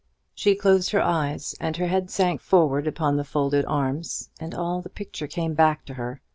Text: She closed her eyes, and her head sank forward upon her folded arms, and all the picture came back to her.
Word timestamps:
She 0.33 0.55
closed 0.55 0.89
her 0.93 0.99
eyes, 1.03 1.53
and 1.59 1.77
her 1.77 1.85
head 1.85 2.09
sank 2.09 2.41
forward 2.41 2.87
upon 2.87 3.19
her 3.19 3.23
folded 3.23 3.65
arms, 3.65 4.31
and 4.39 4.55
all 4.55 4.81
the 4.81 4.89
picture 4.89 5.27
came 5.27 5.53
back 5.53 5.85
to 5.85 5.93
her. 5.93 6.21